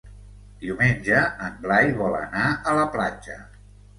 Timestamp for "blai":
1.65-1.91